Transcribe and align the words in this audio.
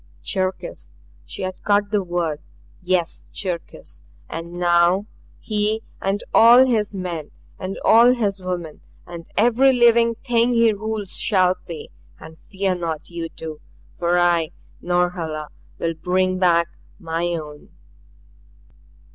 "Cherkis!" 0.23 0.89
She 1.25 1.43
had 1.43 1.61
caught 1.61 1.91
the 1.91 2.01
word. 2.03 2.39
"Yes 2.81 3.27
Cherkis! 3.31 4.01
And 4.27 4.53
now 4.53 5.05
he 5.39 5.83
and 6.01 6.23
all 6.33 6.65
his 6.65 6.95
men 6.95 7.29
and 7.59 7.77
all 7.85 8.11
his 8.15 8.41
women 8.41 8.81
and 9.05 9.27
every 9.37 9.71
living 9.71 10.15
thing 10.15 10.55
he 10.55 10.73
rules 10.73 11.15
shall 11.17 11.53
pay. 11.67 11.89
And 12.19 12.39
fear 12.41 12.73
not 12.73 13.11
you 13.11 13.29
two. 13.29 13.61
For 13.99 14.17
I, 14.17 14.53
Norhala, 14.81 15.49
will 15.77 15.93
bring 15.93 16.39
back 16.39 16.69
my 16.97 17.27
own. 17.35 17.69